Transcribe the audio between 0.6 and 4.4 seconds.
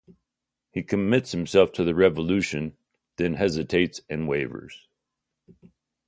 He commits himself to the revolution, then hesitates and